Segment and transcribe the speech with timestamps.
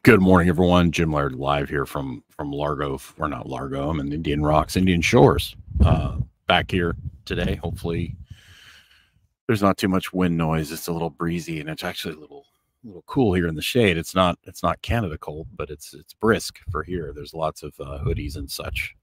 [0.00, 0.90] Good morning, everyone.
[0.90, 3.90] Jim Laird live here from from Largo, or not Largo.
[3.90, 5.54] I'm in Indian Rocks, Indian Shores.
[5.84, 7.56] Uh, back here today.
[7.56, 8.16] Hopefully,
[9.46, 10.72] there's not too much wind noise.
[10.72, 12.46] It's a little breezy, and it's actually a little
[12.82, 13.98] a little cool here in the shade.
[13.98, 17.12] It's not it's not Canada cold, but it's it's brisk for here.
[17.14, 18.96] There's lots of uh, hoodies and such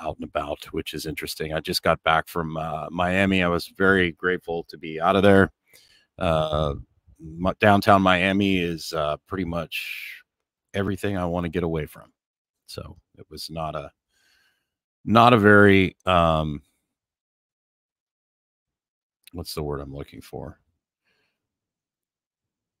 [0.00, 1.52] out and about, which is interesting.
[1.52, 3.42] I just got back from uh, Miami.
[3.42, 5.50] I was very grateful to be out of there.
[6.16, 6.74] Uh,
[7.60, 10.22] downtown Miami is uh, pretty much
[10.74, 12.12] everything I want to get away from.
[12.66, 13.90] So it was not a
[15.04, 16.62] not a very um
[19.32, 20.58] what's the word I'm looking for?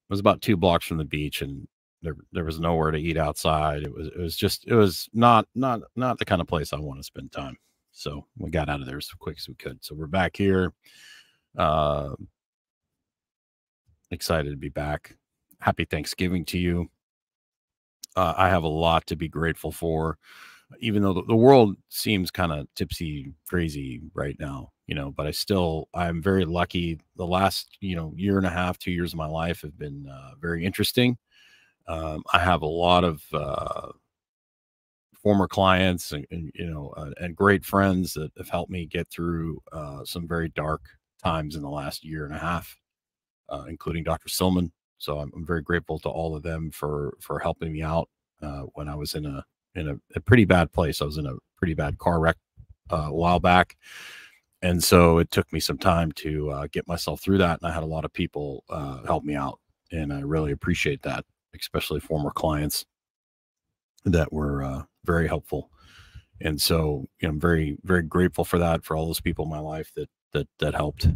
[0.08, 1.66] It was about two blocks from the beach and
[2.02, 3.82] there there was nowhere to eat outside.
[3.82, 6.78] It was it was just it was not not not the kind of place I
[6.78, 7.56] want to spend time.
[7.92, 9.82] So we got out of there as quick as we could.
[9.84, 10.72] So we're back here.
[11.56, 12.10] Uh
[14.10, 15.16] excited to be back.
[15.60, 16.88] Happy Thanksgiving to you.
[18.14, 20.18] Uh, I have a lot to be grateful for,
[20.80, 25.26] even though the, the world seems kind of tipsy crazy right now, you know, but
[25.26, 26.98] I still, I'm very lucky.
[27.16, 30.08] The last, you know, year and a half, two years of my life have been
[30.10, 31.18] uh, very interesting.
[31.88, 33.88] Um, I have a lot of uh,
[35.14, 39.08] former clients and, and you know, uh, and great friends that have helped me get
[39.08, 40.82] through uh, some very dark
[41.22, 42.78] times in the last year and a half
[43.48, 44.28] uh, including Dr.
[44.28, 44.72] Stillman.
[44.98, 48.08] So I'm, I'm, very grateful to all of them for for helping me out
[48.42, 49.44] uh, when I was in a
[49.74, 51.02] in a, a, pretty bad place.
[51.02, 52.36] I was in a pretty bad car wreck
[52.90, 53.76] uh, a while back,
[54.62, 57.60] and so it took me some time to uh, get myself through that.
[57.60, 59.60] And I had a lot of people uh, help me out,
[59.92, 61.24] and I really appreciate that,
[61.58, 62.86] especially former clients
[64.06, 65.70] that were uh, very helpful.
[66.40, 69.50] And so you know, I'm very very grateful for that for all those people in
[69.50, 71.08] my life that that that helped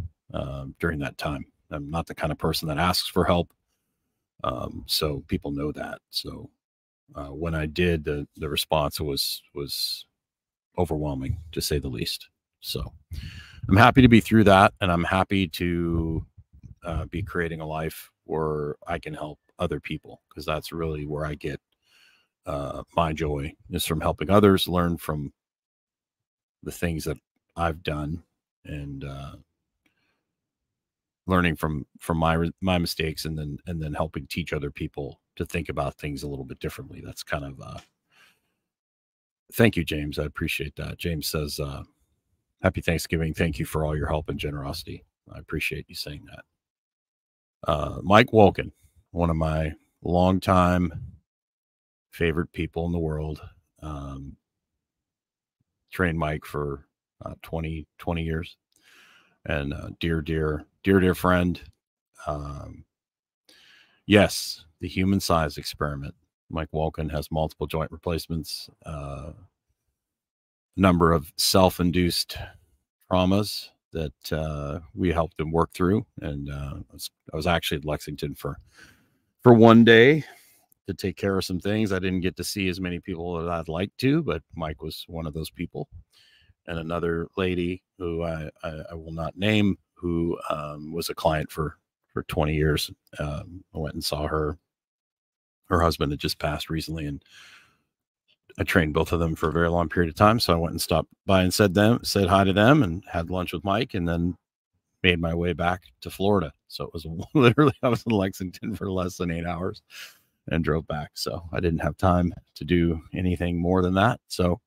[0.79, 1.50] during that time.
[1.71, 3.53] I'm not the kind of person that asks for help.
[4.43, 6.01] Um, so people know that.
[6.11, 6.51] So
[7.15, 10.07] uh, when I did, the the response was was
[10.79, 12.29] overwhelming to say the least.
[12.61, 12.93] So
[13.69, 16.25] I'm happy to be through that, and I'm happy to
[16.85, 21.27] uh, be creating a life where I can help other people because that's really where
[21.27, 21.61] I get
[22.47, 25.33] uh, my joy is from helping others learn from
[26.63, 27.19] the things that
[27.57, 28.23] I've done
[28.65, 29.33] and uh,
[31.31, 35.47] learning from from my my mistakes and then and then helping teach other people to
[35.47, 37.01] think about things a little bit differently.
[37.03, 37.79] That's kind of uh
[39.55, 40.19] thank you james.
[40.19, 40.99] I appreciate that.
[40.99, 41.85] James says uh
[42.63, 43.33] happy thanksgiving.
[43.33, 45.05] Thank you for all your help and generosity.
[45.33, 46.45] I appreciate you saying that.
[47.71, 48.73] Uh mike Wolkin,
[49.13, 50.93] one of my longtime
[52.11, 53.41] favorite people in the world
[53.83, 54.37] um
[55.93, 56.87] trained mike for
[57.25, 58.57] uh, 20 20 years.
[59.47, 61.61] And uh, dear dear dear, dear friend.
[62.27, 62.85] Um,
[64.07, 66.15] yes, the human size experiment.
[66.51, 69.33] Mike Wolkin has multiple joint replacements, uh,
[70.77, 72.37] number of self induced
[73.11, 76.05] traumas that uh, we helped him work through.
[76.21, 78.59] And uh, I, was, I was actually in Lexington for
[79.43, 80.25] for one day
[80.87, 81.93] to take care of some things.
[81.93, 85.05] I didn't get to see as many people as I'd like to, but Mike was
[85.09, 85.89] one of those people.
[86.67, 91.51] And another lady who I, I, I will not name who um, was a client
[91.51, 91.77] for
[92.13, 92.91] for 20 years.
[93.19, 94.59] Um, I went and saw her.
[95.67, 97.23] Her husband had just passed recently, and
[98.59, 100.41] I trained both of them for a very long period of time.
[100.41, 103.31] So I went and stopped by and said them, said hi to them, and had
[103.31, 104.37] lunch with Mike, and then
[105.03, 106.53] made my way back to Florida.
[106.69, 109.83] So it was literally I was in Lexington for less than eight hours
[110.49, 111.13] and drove back.
[111.15, 114.21] So I didn't have time to do anything more than that.
[114.29, 114.61] So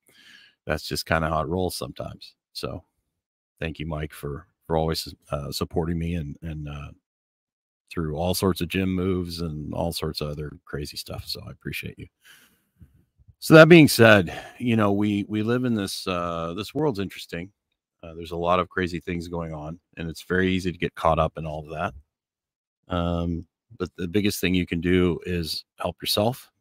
[0.66, 2.36] that's just kind of how it rolls sometimes.
[2.54, 2.84] So
[3.60, 6.92] thank you, Mike, for for always uh, supporting me and and uh,
[7.92, 11.26] through all sorts of gym moves and all sorts of other crazy stuff.
[11.28, 12.08] So I appreciate you.
[13.40, 17.52] So that being said, you know we we live in this uh, this world's interesting.
[18.02, 20.96] Uh, there's a lot of crazy things going on, and it's very easy to get
[20.96, 21.94] caught up in all of that.
[22.94, 23.46] Um,
[23.78, 26.52] but the biggest thing you can do is help yourself.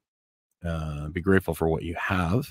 [0.64, 2.46] Uh, be grateful for what you have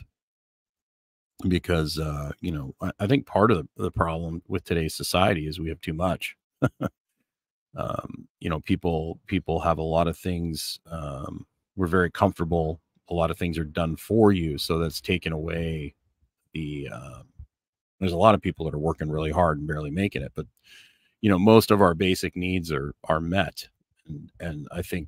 [1.47, 5.47] because uh, you know I, I, think part of the, the, problem with today's society
[5.47, 6.35] is we have too much.
[7.75, 10.79] um, you know, people people have a lot of things.
[10.89, 11.45] Um,
[11.75, 12.81] we're very comfortable.
[13.09, 15.95] A lot of things are done for you, so that's taken away
[16.53, 16.89] the.
[16.91, 17.21] Uh,
[17.99, 20.47] there's a lot of people that are working really hard and barely making it, but
[21.21, 23.67] you know, most of our basic needs are are met,
[24.07, 25.07] and and I think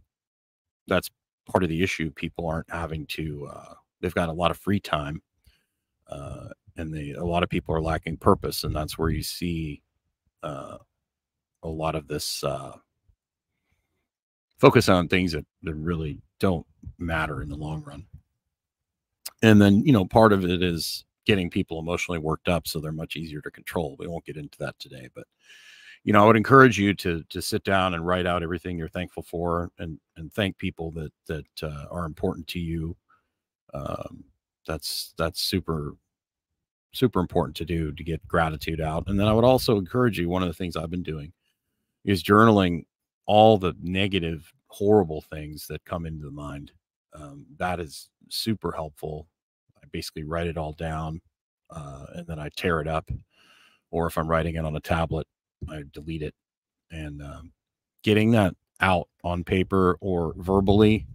[0.88, 1.10] that's
[1.50, 2.12] part of the issue.
[2.12, 3.50] People aren't having to.
[3.52, 5.22] Uh, they've got a lot of free time
[6.08, 9.82] uh, and they a lot of people are lacking purpose, and that's where you see
[10.42, 10.78] uh,
[11.64, 12.74] a lot of this uh,
[14.60, 16.66] focus on things that, that really don't
[16.98, 18.06] matter in the long run.
[19.42, 22.92] And then, you know, part of it is getting people emotionally worked up so they're
[22.92, 23.96] much easier to control.
[24.00, 25.26] We won't get into that today, but
[26.06, 28.90] you know, I would encourage you to to sit down and write out everything you're
[28.90, 32.96] thankful for and and thank people that that uh, are important to you.
[33.74, 34.26] Um,
[34.68, 35.96] that's that's super
[36.94, 39.06] super important to do to get gratitude out.
[39.08, 40.30] And then I would also encourage you.
[40.30, 41.34] One of the things I've been doing
[42.06, 42.86] is journaling
[43.26, 46.72] all the negative, horrible things that come into the mind.
[47.14, 49.28] Um, that is super helpful.
[49.82, 51.22] I basically write it all down
[51.72, 53.10] uh, and then I tear it up.
[53.92, 55.28] Or if I'm writing it on a tablet,
[55.70, 56.36] I delete it.
[56.92, 57.52] And um,
[58.04, 61.08] getting that out on paper or verbally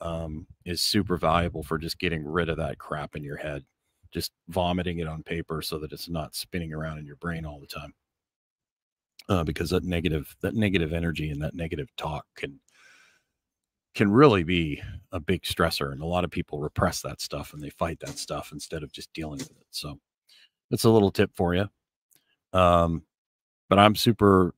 [0.00, 3.64] um, is super valuable for just getting rid of that crap in your head.
[4.12, 7.60] Just vomiting it on paper so that it's not spinning around in your brain all
[7.60, 7.92] the time.
[9.28, 12.58] Uh, because that negative that negative energy and that negative talk can
[13.94, 14.80] can really be
[15.12, 18.16] a big stressor and a lot of people repress that stuff and they fight that
[18.16, 19.98] stuff instead of just dealing with it so
[20.70, 21.66] it's a little tip for you
[22.52, 23.02] um
[23.68, 24.54] but i'm super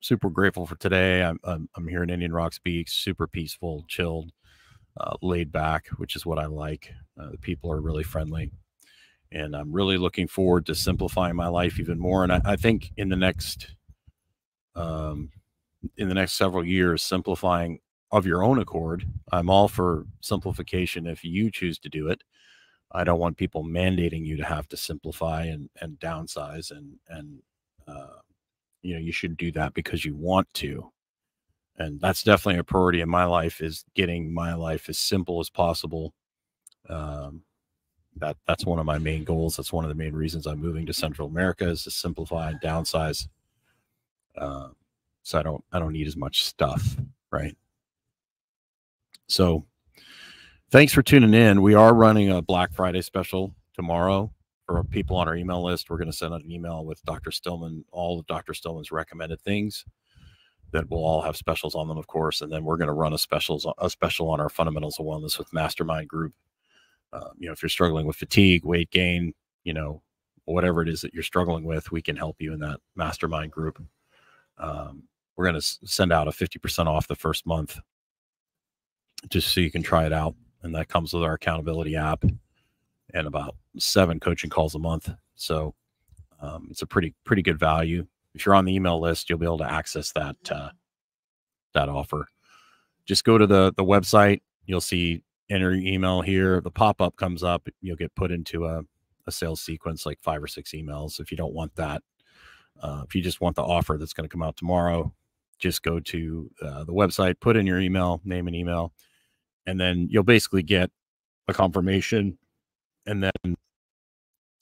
[0.00, 4.30] super grateful for today i'm i'm, I'm here in indian rocks beach super peaceful chilled
[4.98, 8.50] uh, laid back which is what i like uh, the people are really friendly
[9.30, 12.92] and i'm really looking forward to simplifying my life even more and i, I think
[12.96, 13.74] in the next
[14.74, 15.30] um
[15.96, 17.80] in the next several years simplifying
[18.12, 19.06] of your own accord.
[19.32, 22.22] I'm all for simplification if you choose to do it.
[22.92, 27.40] I don't want people mandating you to have to simplify and, and downsize and and
[27.88, 28.18] uh,
[28.82, 30.92] you know you should do that because you want to.
[31.82, 35.50] And that's definitely a priority in my life is getting my life as simple as
[35.50, 36.14] possible.
[36.88, 37.42] Um,
[38.16, 39.56] that that's one of my main goals.
[39.56, 42.60] That's one of the main reasons I'm moving to Central America is to simplify and
[42.60, 43.26] downsize.
[44.36, 44.68] Uh,
[45.22, 46.96] so I don't I don't need as much stuff,
[47.32, 47.56] right?
[49.26, 49.64] So
[50.70, 51.62] thanks for tuning in.
[51.62, 54.30] We are running a Black Friday special tomorrow
[54.66, 55.90] for people on our email list.
[55.90, 57.30] We're going to send out an email with Dr.
[57.30, 58.54] Stillman, all of Dr.
[58.54, 59.84] Stillman's recommended things
[60.72, 62.40] that will all have specials on them, of course.
[62.40, 65.38] And then we're going to run a specials a special on our fundamentals of wellness
[65.38, 66.32] with mastermind group.
[67.12, 69.34] Um, you know, if you're struggling with fatigue, weight gain,
[69.64, 70.02] you know,
[70.46, 73.82] whatever it is that you're struggling with, we can help you in that mastermind group.
[74.58, 75.04] Um,
[75.36, 77.78] we're going to send out a 50% off the first month
[79.28, 80.34] just so you can try it out.
[80.62, 82.24] And that comes with our accountability app
[83.14, 85.10] and about seven coaching calls a month.
[85.34, 85.74] So
[86.40, 88.06] um, it's a pretty pretty good value.
[88.34, 90.70] If you're on the email list, you'll be able to access that uh,
[91.74, 92.26] that offer.
[93.06, 94.40] Just go to the the website.
[94.66, 96.60] You'll see enter your email here.
[96.60, 97.68] The pop up comes up.
[97.80, 98.82] You'll get put into a,
[99.26, 101.20] a sales sequence like five or six emails.
[101.20, 102.02] If you don't want that,
[102.80, 105.12] uh, if you just want the offer that's going to come out tomorrow,
[105.58, 108.92] just go to uh, the website, put in your email, name and email,
[109.66, 110.90] and then you'll basically get
[111.48, 112.38] a confirmation
[113.06, 113.56] and then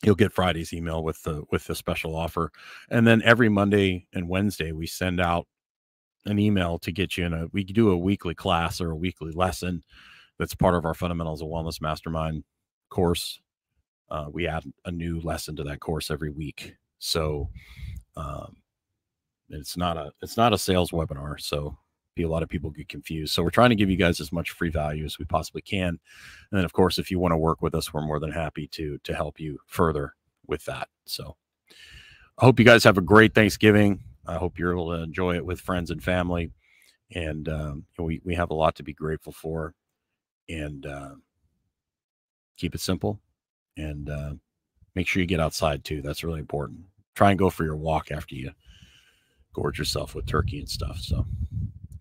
[0.02, 2.50] you'll get Friday's email with the with the special offer.
[2.91, 5.47] And then every Monday and Wednesday we send out
[6.26, 9.32] an email to get you in a we do a weekly class or a weekly
[9.32, 9.82] lesson
[10.38, 12.44] that's part of our fundamentals of wellness mastermind
[12.88, 13.41] course.
[14.11, 16.75] Uh, we add a new lesson to that course every week.
[16.99, 17.49] So
[18.17, 18.56] um,
[19.49, 21.41] it's not a it's not a sales webinar.
[21.41, 21.79] So
[22.19, 23.33] a lot of people get confused.
[23.33, 25.89] So we're trying to give you guys as much free value as we possibly can.
[25.89, 25.99] And
[26.53, 28.99] then of course, if you want to work with us, we're more than happy to
[28.99, 30.15] to help you further
[30.46, 30.89] with that.
[31.06, 31.37] So
[32.39, 34.01] I hope you guys have a great Thanksgiving.
[34.27, 36.53] I hope you're able to enjoy it with friends and family.
[37.15, 39.75] And um, we, we have a lot to be grateful for.
[40.49, 41.15] And uh,
[42.56, 43.20] keep it simple.
[43.77, 44.34] And uh,
[44.94, 46.03] make sure you get outside too.
[46.03, 46.81] That's really important.
[47.15, 48.53] Try and go for your walk after you
[49.53, 50.99] gorge yourself with turkey and stuff.
[50.99, 51.27] So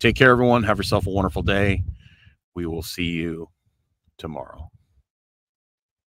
[0.00, 0.62] Take care, everyone.
[0.62, 1.84] Have yourself a wonderful day.
[2.54, 3.50] We will see you
[4.16, 4.70] tomorrow.